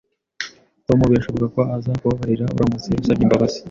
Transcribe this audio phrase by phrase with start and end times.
[0.85, 3.57] Tom birashoboka ko azakubabarira uramutse usabye imbabazi